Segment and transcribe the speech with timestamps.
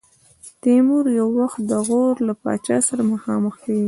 [0.61, 3.79] تیمور یو وخت د غور له پاچا سره مخامخ کېږي.